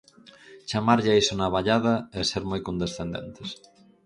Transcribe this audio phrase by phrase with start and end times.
[0.69, 3.49] Chamarlle a iso navallada é ser moi condescendentes.